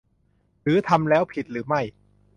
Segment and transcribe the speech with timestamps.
[0.63, 1.81] หรือทำแล้วผิดหรือไม่